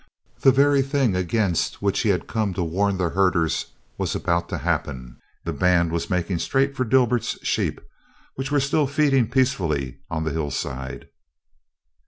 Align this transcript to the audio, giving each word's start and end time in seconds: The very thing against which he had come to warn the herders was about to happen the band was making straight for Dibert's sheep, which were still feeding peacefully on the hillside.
The 0.39 0.51
very 0.51 0.81
thing 0.81 1.15
against 1.15 1.79
which 1.79 1.99
he 1.99 2.09
had 2.09 2.25
come 2.25 2.55
to 2.55 2.63
warn 2.63 2.97
the 2.97 3.09
herders 3.09 3.67
was 3.99 4.15
about 4.15 4.49
to 4.49 4.57
happen 4.57 5.17
the 5.43 5.53
band 5.53 5.91
was 5.91 6.09
making 6.09 6.39
straight 6.39 6.75
for 6.75 6.83
Dibert's 6.83 7.37
sheep, 7.45 7.79
which 8.33 8.51
were 8.51 8.59
still 8.59 8.87
feeding 8.87 9.29
peacefully 9.29 9.99
on 10.09 10.23
the 10.23 10.31
hillside. 10.31 11.07